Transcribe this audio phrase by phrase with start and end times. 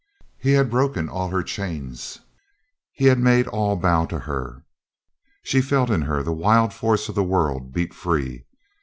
[0.39, 2.21] He had broken all her chains,
[2.91, 4.63] he made all bow to her.
[5.43, 8.45] She felt in her the wild force of the world beat free....